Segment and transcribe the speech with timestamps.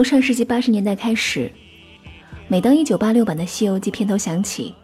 [0.00, 1.52] 从上世纪八十年代开始，
[2.48, 4.74] 每当一九八六版的《西游记》片头响起，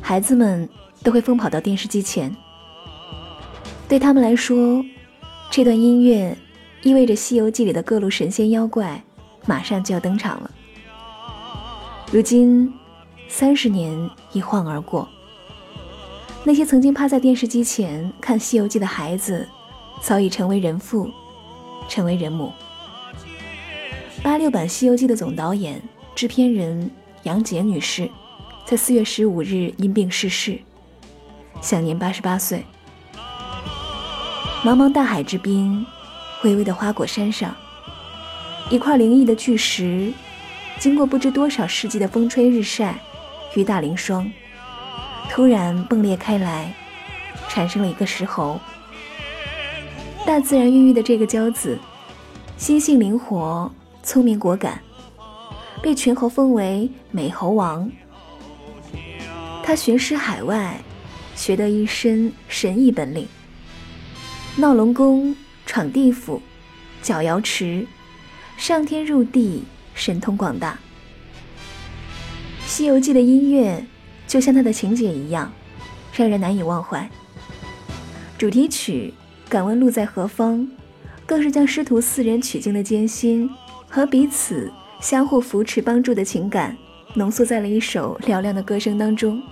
[0.00, 0.66] 孩子们
[1.02, 2.34] 都会疯跑到电视机前。
[3.86, 4.82] 对他们来说，
[5.50, 6.34] 这段音乐
[6.82, 9.04] 意味着《西游记》里的各路神仙妖怪
[9.44, 10.50] 马上就要登场了。
[12.10, 12.72] 如今，
[13.28, 15.06] 三十年一晃而过，
[16.42, 19.46] 那些曾经趴在电视机前看《西游记》的孩子，
[20.00, 21.10] 早已成为人父，
[21.86, 22.50] 成为人母。
[24.22, 25.80] 八六版《西游记》的总导演、
[26.14, 26.90] 制片人
[27.22, 28.10] 杨洁女士，
[28.64, 30.58] 在四月十五日因病逝世，
[31.60, 32.64] 享年八十八岁。
[34.64, 35.86] 茫茫大海之滨，
[36.42, 37.54] 巍巍的花果山上，
[38.70, 40.12] 一块灵异的巨石，
[40.78, 42.98] 经过不知多少世纪的风吹日晒、
[43.54, 44.30] 雨打凌霜，
[45.30, 46.74] 突然崩裂开来，
[47.48, 48.58] 产生了一个石猴。
[50.26, 51.78] 大自然孕育的这个骄子，
[52.56, 53.70] 心性灵活。
[54.08, 54.80] 聪明果敢，
[55.82, 57.92] 被群猴封为美猴王。
[59.62, 60.80] 他巡视海外，
[61.36, 63.28] 学得一身神异本领，
[64.56, 65.36] 闹龙宫、
[65.66, 66.40] 闯地府、
[67.02, 67.86] 搅瑶池，
[68.56, 70.78] 上天入地，神通广大。
[72.66, 73.84] 《西游记》的音乐
[74.26, 75.52] 就像他的情节一样，
[76.14, 77.06] 让人难以忘怀。
[78.38, 79.12] 主题曲
[79.50, 80.60] 《敢问路在何方》，
[81.26, 83.50] 更是将师徒四人取经的艰辛。
[83.88, 86.76] 和彼此相互扶持、帮助的情感，
[87.14, 89.42] 浓缩在了一首嘹亮的歌声当中。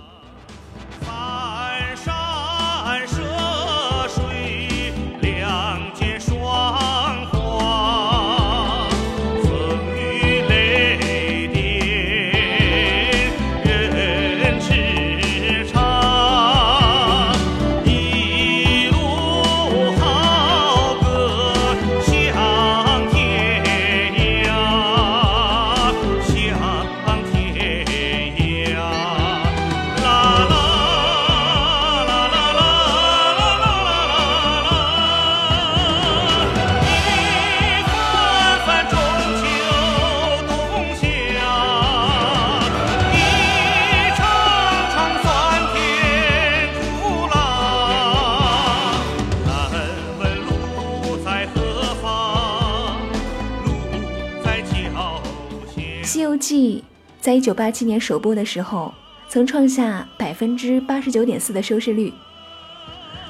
[57.19, 58.93] 在一九八七年首播的时候，
[59.27, 62.13] 曾创下百分之八十九点四的收视率。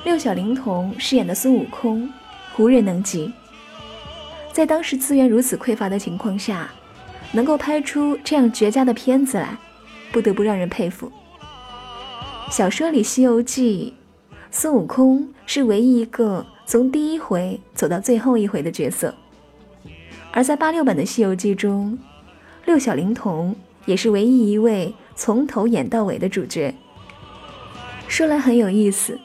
[0.03, 2.09] 六小龄童饰演的孙悟空，
[2.57, 3.31] 无人能及。
[4.53, 6.69] 在当时资源如此匮乏的情况下，
[7.31, 9.57] 能够拍出这样绝佳的片子来，
[10.11, 11.11] 不得不让人佩服。
[12.49, 13.93] 小说里《西游记》，
[14.49, 19.13] 孙悟空是唯一一个从第一回走到最后一回的角色，
[20.31, 21.97] 而在八六版的《西游记》中，
[22.67, 23.55] 六小龄童。
[23.87, 26.75] 也是唯一一位从头演到尾的主角。
[28.09, 29.17] 说来很有意思，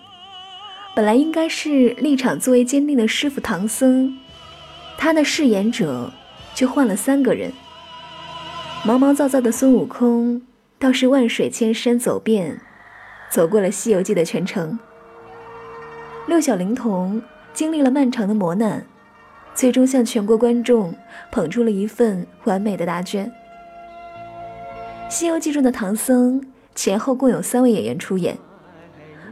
[0.95, 4.17] 本来应该是立场最为坚定的师傅唐僧，
[4.97, 6.13] 他的饰演者
[6.55, 7.53] 却换了三个人。
[8.85, 10.43] 毛毛躁躁的孙悟空
[10.79, 12.61] 倒是万水千山走遍，
[13.29, 14.79] 走过了《西游记》的全程。
[16.29, 17.21] 六小龄童
[17.53, 18.87] 经历了漫长的磨难，
[19.55, 20.95] 最终向全国观众
[21.31, 23.31] 捧出了一份完美的答卷。
[25.15, 26.43] 《西游记》中的唐僧
[26.75, 28.37] 前后共有三位演员出演，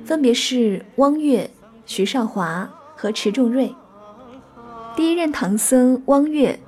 [0.05, 1.51] 分别是汪岳、
[1.87, 3.75] 徐少华和迟重瑞。
[4.95, 6.59] 第一任唐僧汪岳，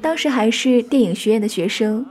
[0.00, 2.06] 当时还是电影学院的学生，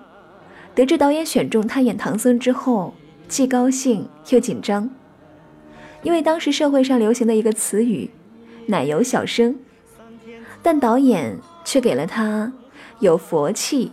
[0.76, 2.94] 得知导演选中他演唐僧之后，
[3.30, 4.90] 既高兴又紧张。
[6.04, 8.10] 因为当时社会上流行的一个词语
[8.68, 9.58] “奶油小生”，
[10.62, 12.52] 但导演却给了他
[13.00, 13.92] 有佛气、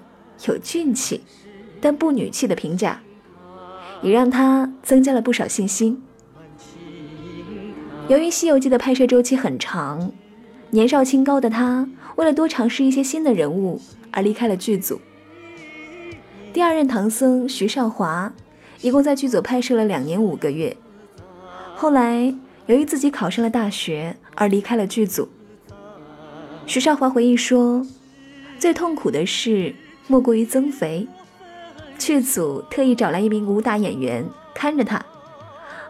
[0.48, 1.22] 有俊气，
[1.80, 3.00] 但不女气的评价，
[4.02, 6.02] 也让他增加了不少信心。
[8.08, 10.12] 由于《西游记》的拍摄周期很长，
[10.70, 13.80] 年少清高的他为了多尝试一些新的人物
[14.10, 15.00] 而离开了剧组。
[16.52, 18.32] 第二任唐僧徐少华
[18.80, 20.76] 一共在剧组拍摄了两年五个月，
[21.74, 22.34] 后来
[22.66, 25.28] 由于自己考上了大学而离开了剧组。
[26.66, 27.86] 徐少华回忆说
[28.58, 29.74] ：“最痛苦的事
[30.06, 31.06] 莫过于增肥，
[31.98, 34.24] 剧组特意找来一名武打演员
[34.54, 35.04] 看着他，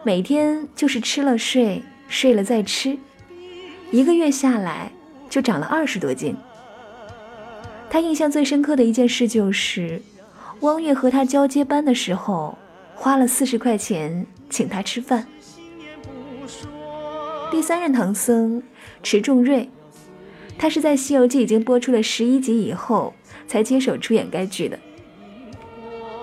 [0.03, 2.99] 每天就是吃了睡。”睡了再吃，
[3.89, 4.91] 一个月下来
[5.27, 6.37] 就长了二十多斤。
[7.89, 9.99] 他印象最深刻的一件事就是，
[10.59, 12.55] 汪月和他交接班的时候，
[12.93, 15.25] 花了四十块钱请他吃饭。
[17.49, 18.61] 第三任唐僧
[19.01, 19.67] 迟重瑞，
[20.57, 23.13] 他是在《西游记》已经播出了十一集以后
[23.47, 24.79] 才接手出演该剧的。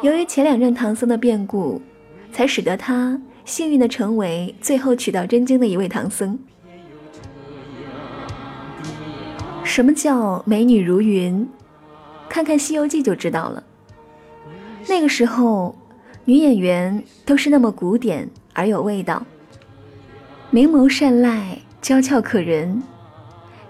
[0.02, 1.81] 由于前两任唐僧的变故，
[2.32, 3.20] 才使得他。
[3.44, 6.38] 幸运的成为最后取到真经的一位唐僧。
[9.64, 11.49] 什么叫美女如云？
[12.28, 13.64] 看看《西游记》就知道了。
[14.88, 15.76] 那个时候，
[16.25, 19.26] 女演员都是那么古典而有味道，
[20.50, 22.81] 明眸善睐，娇俏可人，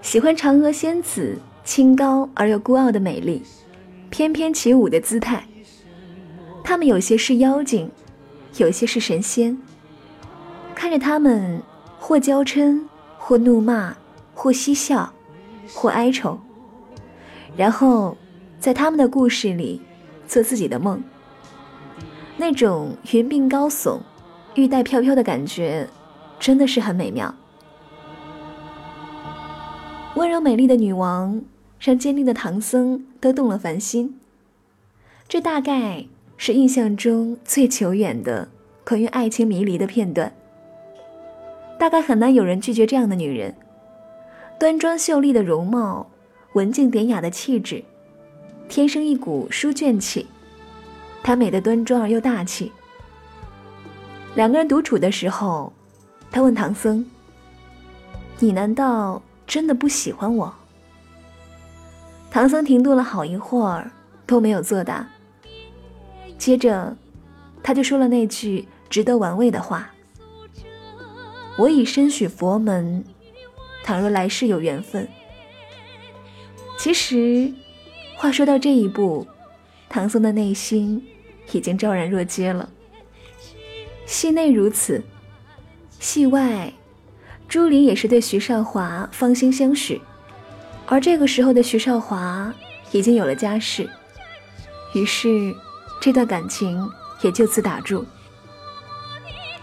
[0.03, 3.41] 喜欢嫦娥仙子清高而又孤傲的美丽，
[4.09, 5.47] 翩翩起舞的姿态。
[6.61, 7.89] 她们有些是妖精。
[8.57, 9.57] 有些是神仙，
[10.75, 11.59] 看着他们
[11.97, 12.79] 或娇嗔，
[13.17, 13.97] 或怒骂，
[14.35, 15.11] 或嬉笑，
[15.73, 16.39] 或哀愁，
[17.57, 18.15] 然后
[18.59, 19.81] 在他们的故事里
[20.27, 21.01] 做自己的梦。
[22.37, 23.99] 那种云鬓高耸、
[24.53, 25.87] 玉带飘飘的感觉，
[26.39, 27.33] 真的是很美妙。
[30.15, 31.41] 温柔美丽的女王，
[31.79, 34.19] 让坚定的唐僧都动了凡心。
[35.27, 36.05] 这大概。
[36.35, 38.49] 是印象中最久远的
[38.83, 40.33] 关于爱情迷离的片段。
[41.79, 43.55] 大概很难有人拒绝这样的女人，
[44.59, 46.09] 端庄秀丽的容貌，
[46.53, 47.81] 文静典雅的气质，
[48.67, 50.27] 天生一股书卷气。
[51.21, 52.69] 她美得端庄而又大气。
[54.35, 55.71] 两个人独处的时候，
[56.29, 57.05] 他问唐僧
[58.39, 60.53] ：“你难道真的不喜欢我？”
[62.31, 63.91] 唐僧停顿了好一会儿，
[64.25, 65.07] 都没有作答。
[66.37, 66.95] 接着，
[67.61, 69.91] 他就说了那句值得玩味的话
[71.57, 73.05] ：“我已身许佛门，
[73.83, 75.07] 倘若来世有缘分。”
[76.79, 77.53] 其实，
[78.17, 79.27] 话说到这一步，
[79.87, 81.05] 唐僧的内心
[81.51, 82.67] 已经昭然若揭了。
[84.05, 85.01] 戏内如此，
[85.99, 86.73] 戏外，
[87.47, 90.01] 朱琳也是对徐少华芳心相许，
[90.85, 92.53] 而这个时候的徐少华
[92.91, 93.89] 已经有了家室，
[94.93, 95.53] 于是。
[96.01, 96.85] 这段感情
[97.21, 98.05] 也就此打住。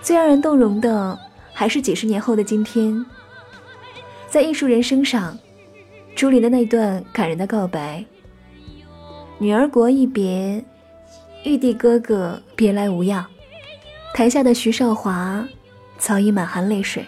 [0.01, 1.19] 最让人动容的，
[1.53, 3.05] 还是几十年后的今天，
[4.27, 5.37] 在艺术人生上，
[6.17, 8.03] 朱琳的那段感人的告白
[9.37, 10.65] ：“女儿国一别，
[11.45, 13.27] 玉帝哥哥别来无恙。”
[14.17, 15.47] 台下的徐少华
[15.99, 17.05] 早已满含泪水。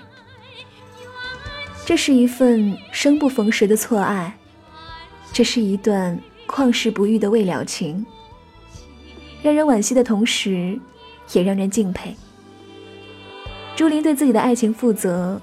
[1.93, 4.39] 这是一份生不逢时的错爱，
[5.31, 8.07] 这是一段旷世不遇的未了情。
[9.43, 10.81] 让人惋惜的同时，
[11.35, 12.17] 也让人敬佩。
[13.77, 15.39] 朱琳对自己的爱情负责，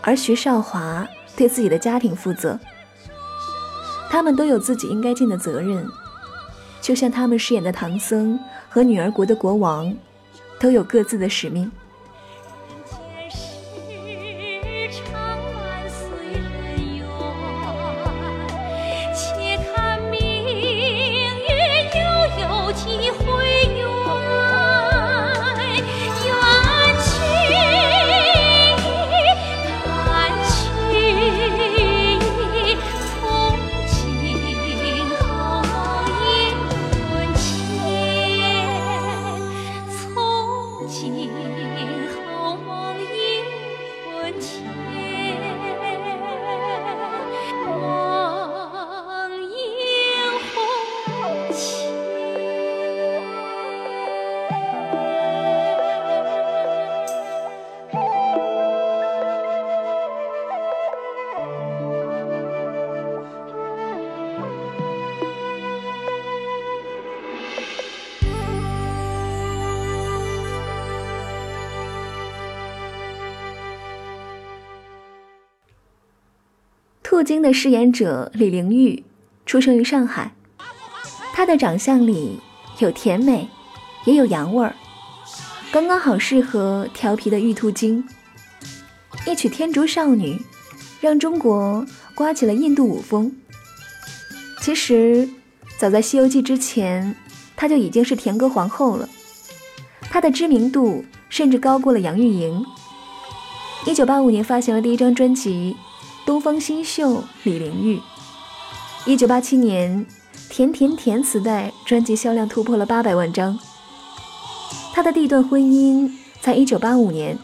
[0.00, 2.58] 而徐少华对自己的家庭负责。
[4.10, 5.86] 他们都有自己应该尽的责任，
[6.82, 8.36] 就像他们饰演的唐僧
[8.68, 9.96] 和女儿国的国王，
[10.58, 11.70] 都有各自的使命。
[41.54, 43.42] 好后梦一
[44.04, 45.03] 魂牵。
[77.14, 79.04] 兔精的饰演者李玲玉
[79.46, 80.34] 出生于上海，
[81.32, 82.40] 她的长相里
[82.80, 83.48] 有甜美，
[84.04, 84.74] 也有洋味儿，
[85.70, 88.04] 刚刚好适合调皮的玉兔精。
[89.28, 90.34] 一曲《天竺少女》
[91.00, 93.32] 让中国刮起了印度舞风。
[94.60, 95.28] 其实，
[95.78, 97.14] 早在《西游记》之前，
[97.54, 99.08] 她就已经是甜歌皇后了。
[100.00, 102.66] 她的知名度甚至高过了杨钰莹。
[103.86, 105.76] 一九八五年发行了第一张专辑。
[106.26, 108.00] 东方新秀李玲玉，
[109.04, 110.06] 一九八七年
[110.48, 113.58] 《甜甜甜》磁带专辑销量突破了八百万张。
[114.94, 117.38] 她的第一段婚姻在一九八五年，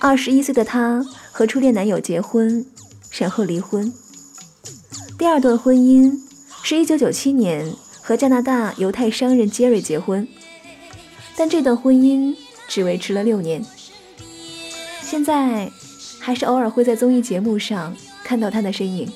[0.00, 2.66] 二十一岁的她和初恋男友结婚，
[3.12, 3.92] 然后离婚。
[5.16, 6.12] 第二段婚姻
[6.64, 10.26] 是一九九七年和加拿大犹太商人杰瑞结婚，
[11.36, 12.34] 但这段婚姻
[12.66, 13.64] 只维持了六年。
[15.00, 15.70] 现在。
[16.28, 19.10] 还是偶尔会在综艺节目上看到他的身影。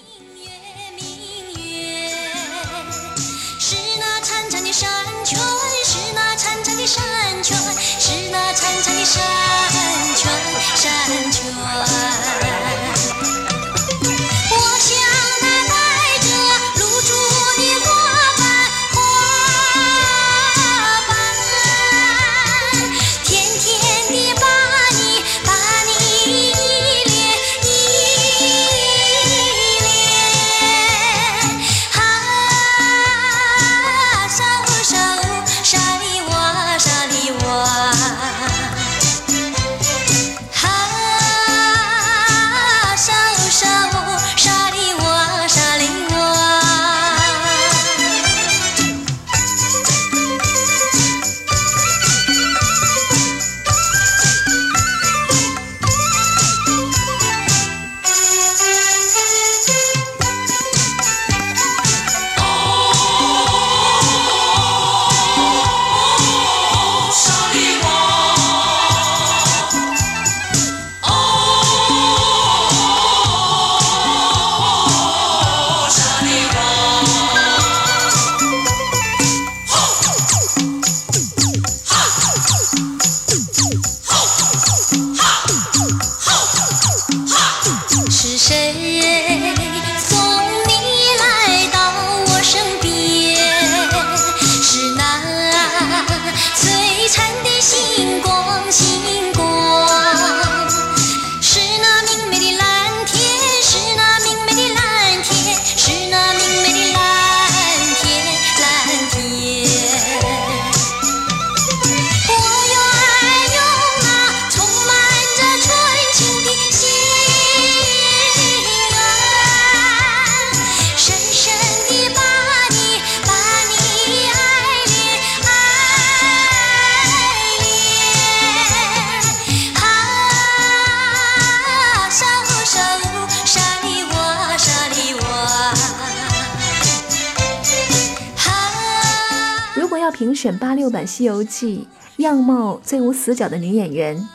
[140.23, 141.89] 评选八六版《西游记》
[142.23, 144.29] 样貌最无死角的女演员，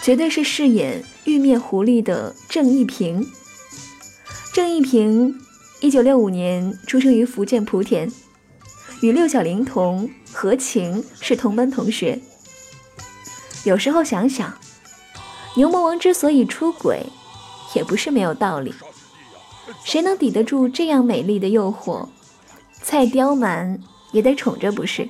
[0.00, 3.26] 绝对是饰演玉面狐狸的郑义平。
[4.52, 5.36] 郑义平，
[5.80, 8.08] 一九六五年出生于福建莆田，
[9.00, 12.20] 与六小龄童何晴是同班同学。
[13.64, 14.56] 有时候想想，
[15.56, 17.06] 牛魔王之所以出轨，
[17.74, 18.72] 也不是没有道理。
[19.84, 22.06] 谁能抵得住这样美丽的诱惑？
[22.80, 23.80] 蔡刁蛮。
[24.12, 25.08] 也得宠着不是？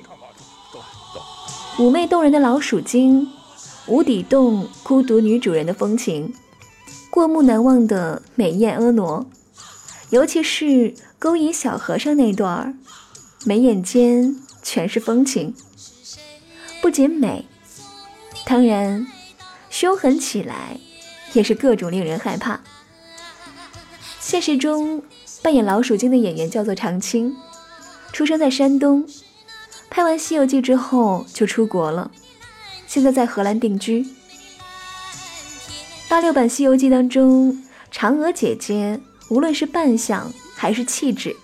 [1.77, 3.31] 妩媚动人的老鼠精，
[3.87, 6.33] 无底洞孤独女主人的风情，
[7.09, 9.25] 过目难忘的美艳婀娜，
[10.09, 12.73] 尤其是勾引小和尚那段儿，
[13.45, 15.55] 眉眼间全是风情。
[16.81, 17.45] 不仅美，
[18.45, 19.07] 当然
[19.69, 20.77] 凶狠起来
[21.33, 22.59] 也是各种令人害怕。
[24.19, 25.01] 现实中
[25.41, 27.35] 扮演老鼠精的演员叫做常青。
[28.11, 29.07] 出生在山东，
[29.89, 32.11] 拍完《西游记》之后就出国了，
[32.85, 34.05] 现在在荷兰定居。
[36.09, 38.99] 八六版《西游记》当中，嫦娥姐姐
[39.29, 41.35] 无论是扮相还是气质，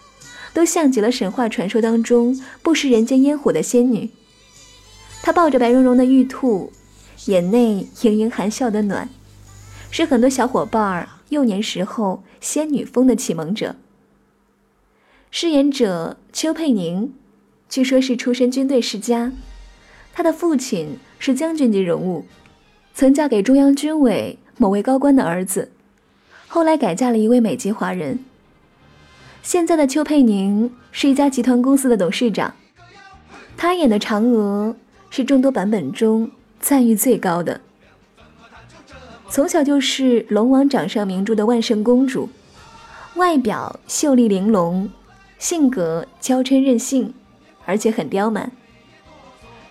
[0.54, 4.10] 都像极了神话传说当中不食人间烟火的仙女。
[5.22, 6.74] 她抱着白茸茸的玉兔，
[7.26, 9.08] 眼内盈盈含笑的暖，
[9.92, 13.76] 是很多小伙伴幼年时候仙女风的启蒙者。
[15.38, 17.14] 饰演者邱佩宁，
[17.68, 19.34] 据说是出身军队世家，
[20.14, 22.26] 他的父亲是将军级人物，
[22.94, 25.74] 曾嫁给中央军委某位高官的儿子，
[26.48, 28.20] 后来改嫁了一位美籍华人。
[29.44, 32.56] 现在的邱佩宁是一家集团公司的董事长，
[33.58, 34.74] 她演的嫦娥
[35.10, 37.60] 是众多版本中赞誉最高的。
[39.28, 42.30] 从小就是龙王掌上明珠的万圣公主，
[43.16, 44.90] 外表秀丽玲珑，
[45.46, 47.14] 性格娇嗔任性，
[47.66, 48.52] 而且很刁蛮。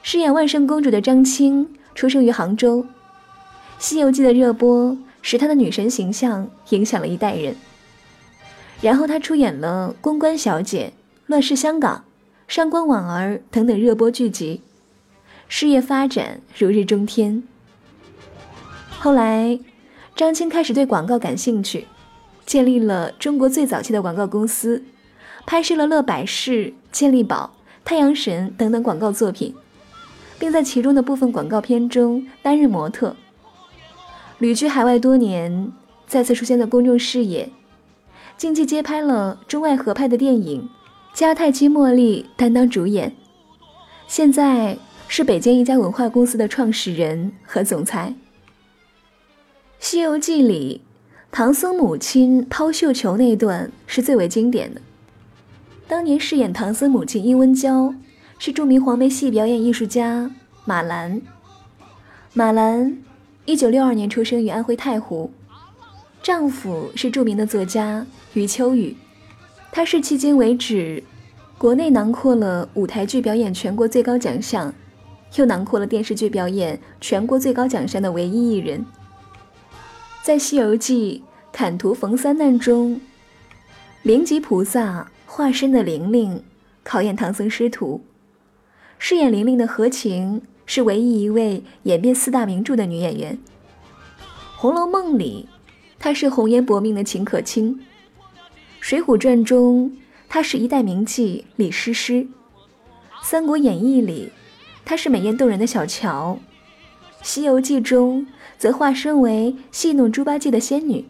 [0.05, 2.85] 饰演万圣公主的张青出生于杭州，
[3.81, 7.57] 《西游记》的热播使她的女神形象影响了一代人。
[8.81, 10.87] 然后她出演了《公关小姐》
[11.27, 11.97] 《乱世香港》
[12.47, 14.61] 《上官婉儿》等等热播剧集，
[15.49, 17.43] 事业发展如日中天。
[19.01, 19.59] 后来，
[20.15, 21.89] 张青开始对广告感兴趣，
[22.47, 24.85] 建立了中国最早期的广告公司，
[25.47, 29.55] 拍摄了乐百氏、健力宝、太阳神等等广告作品，
[30.39, 33.15] 并在其中的部分广告片中担任模特。
[34.39, 35.73] 旅居海外多年，
[36.07, 37.51] 再次出现在公众视野，
[38.37, 40.69] 近期接拍了中外合拍的电影，
[41.13, 43.15] 加泰基茉莉担当主演，
[44.09, 48.15] 现在是北京一家文化公司的创始人和总裁。
[49.87, 50.81] 《西游记》里，
[51.31, 54.81] 唐僧母亲抛绣球那段是最为经典的。
[55.87, 57.95] 当年饰演唐僧母亲殷温娇
[58.39, 60.31] 是著名黄梅戏表演艺术家
[60.65, 61.21] 马兰。
[62.33, 62.99] 马兰，
[63.45, 65.31] 一九六二年出生于安徽太湖，
[66.23, 68.97] 丈夫是著名的作家余秋雨。
[69.71, 71.05] 她是迄今为止
[71.59, 74.75] 国内囊括了舞台剧表演全国最高奖项，
[75.37, 78.85] 又囊括了电视剧表演全国最高奖项的唯一艺人。
[80.23, 81.23] 在《西游记》
[81.53, 83.01] 坎途逢三难中，
[84.03, 86.45] 灵吉菩萨化身的玲玲
[86.85, 88.05] 考验唐僧师徒。
[89.01, 93.37] 饰演玲玲的何晴是唯一一位演遍四大名著的女演员。
[94.57, 95.49] 《红楼梦》里，
[95.99, 97.73] 她是红颜薄命的秦可卿；
[98.79, 99.97] 《水浒传》中，
[100.29, 102.13] 她是一代名妓李师师；
[103.21, 104.31] 《三国演义》里，
[104.85, 106.35] 她是美艳动人的小乔；
[107.23, 108.25] 《西游记》中。
[108.57, 111.07] 则化身为戏弄猪八戒的仙女，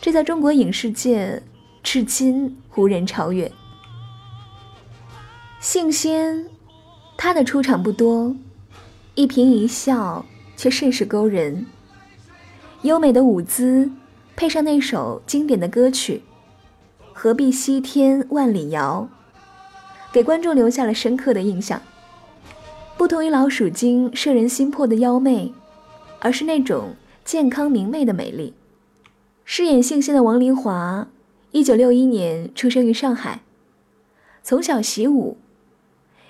[0.00, 1.42] 这在中国影视界
[1.82, 3.50] 至今无人超越。
[5.60, 6.46] 杏仙，
[7.16, 8.34] 她的出场不多，
[9.14, 10.24] 一颦一笑
[10.56, 11.66] 却甚是勾人。
[12.82, 13.90] 优美的舞姿
[14.36, 16.22] 配上那首经典的歌曲
[17.12, 19.08] 《何必西天万里遥》，
[20.12, 21.80] 给观众留下了深刻的印象。
[22.96, 25.52] 不同于老鼠精摄人心魄的妖媚。
[26.22, 28.52] 而是那种健康明媚的美丽。
[29.46, 31.08] 饰演杏仙的王林华，
[31.52, 33.40] 一九六一年出生于上海，
[34.44, 35.36] 从小习武。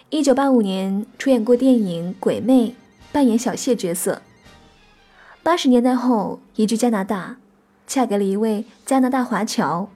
[0.09, 2.69] 一九八五年出演过电影《鬼魅》，
[3.13, 4.23] 扮演小谢角色。
[5.43, 7.37] 八十年代后移居加拿大，
[7.87, 9.91] 嫁给了一位加拿大华侨，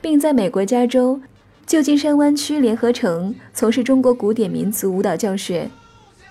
[0.00, 1.20] 并在美国加州
[1.64, 5.70] 旧金山湾区联合城从事中国古典民族舞蹈教学，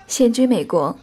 [0.06, 0.94] 现居美国。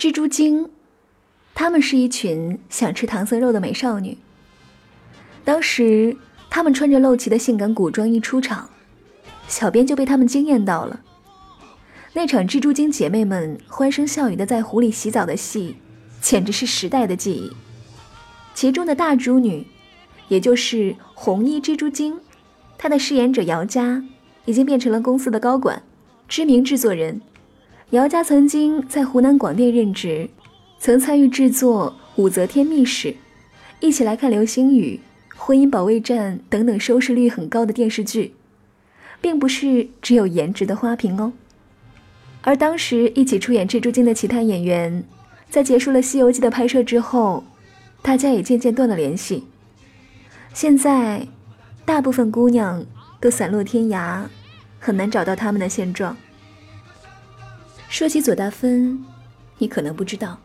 [0.00, 0.70] 蜘蛛精，
[1.54, 4.16] 她们是一群想吃唐僧肉的美少女。
[5.44, 6.16] 当时，
[6.48, 8.70] 她们穿着露脐的性感古装一出场，
[9.46, 11.00] 小编就被她们惊艳到了。
[12.14, 15.76] 那场蜘蛛精姐妹们欢声笑语的在湖里洗澡的戏，
[16.22, 17.52] 简直是时代的记忆。
[18.54, 19.66] 其中的大猪女，
[20.28, 22.18] 也就是红衣蜘蛛精，
[22.78, 24.02] 她的饰演者姚佳
[24.46, 25.82] 已经变成了公司的高管，
[26.26, 27.20] 知名制作人。
[27.90, 30.30] 姚家曾经在湖南广电任职，
[30.78, 33.08] 曾参与制作《武则天秘史》
[33.80, 35.00] 《一起来看流星雨》
[35.36, 38.34] 《婚姻保卫战》等等收视率很高的电视剧，
[39.20, 41.32] 并不是只有颜值的花瓶哦。
[42.42, 45.02] 而当时一起出演蜘蛛精的其他演员，
[45.48, 47.42] 在结束了《西游记》的拍摄之后，
[48.02, 49.46] 大家也渐渐断了联系。
[50.54, 51.26] 现在，
[51.84, 52.86] 大部分姑娘
[53.18, 54.26] 都散落天涯，
[54.78, 56.16] 很难找到他们的现状。
[57.90, 59.04] 说起左大芬，
[59.58, 60.38] 你可能不知道，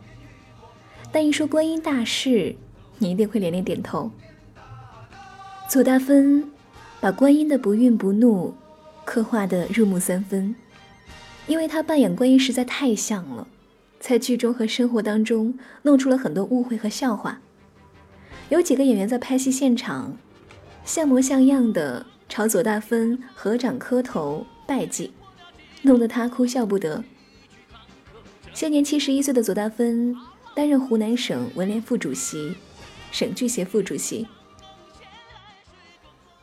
[1.12, 2.56] 但一说观音大士，
[2.98, 4.10] 你一定会连连点头。
[5.68, 6.50] 左大芬
[7.00, 8.52] 把观音的不孕不怒
[9.04, 10.56] 刻画的入木三分，
[11.46, 13.46] 因为他扮演观音实在太像了，
[14.00, 17.40] 在剧中和生活当中弄出了很多误会和笑话。
[18.48, 20.16] 有几个演员在拍戏现场
[20.84, 25.12] 像模像样的朝左大芬合掌磕头拜祭，
[25.82, 27.04] 弄得他哭笑不得。
[28.56, 30.16] 现年七十一岁的左大芬
[30.54, 32.56] 担任湖南省文联副主席、
[33.12, 34.26] 省剧协副主席。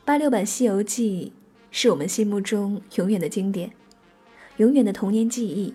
[0.04, 1.32] 八六版《西游记》
[1.72, 3.68] 是我们心目中永远的经典，
[4.58, 5.74] 永远的童年记忆。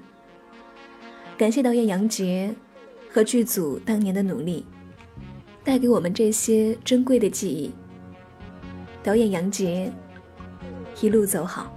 [1.38, 2.56] 感谢导演杨洁
[3.12, 4.66] 和剧组当年的努力，
[5.62, 7.70] 带给我们这些珍贵的记忆。
[9.04, 9.92] 导演杨洁，
[11.02, 11.76] 一路走好。